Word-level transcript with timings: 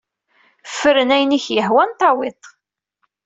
Fren 0.77 1.09
ayen 1.15 1.35
ak-yehwan, 1.37 1.91
tawid-t. 1.99 2.43